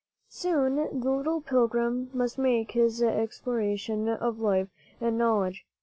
[0.29, 5.63] Soon the little pilgrim must make his exploration of life and knowledge.